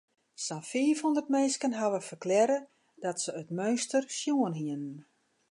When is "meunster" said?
3.57-4.03